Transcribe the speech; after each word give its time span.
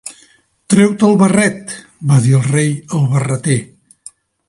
"Treu-te 0.73 1.05
el 1.09 1.19
barret", 1.19 1.75
va 2.13 2.19
dir 2.25 2.35
el 2.41 2.45
Rei 2.51 2.75
al 3.01 3.07
Barreter. 3.15 3.63